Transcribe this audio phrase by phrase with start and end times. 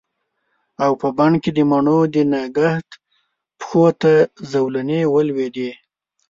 [0.83, 2.89] او په بڼ کې د مڼو د نګهت
[3.59, 4.13] پښو ته
[4.51, 5.71] زولنې ولویدې